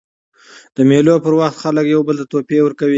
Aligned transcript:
د 0.75 0.77
مېلو 0.89 1.15
پر 1.23 1.33
وخت 1.39 1.57
خلک 1.63 1.85
یو 1.87 2.01
بل 2.07 2.15
ته 2.19 2.25
تحفې 2.31 2.59
ورکوي. 2.63 2.89